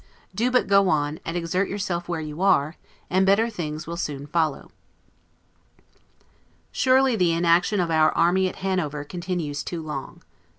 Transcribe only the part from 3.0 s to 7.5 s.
and better things will soon follow. Surely the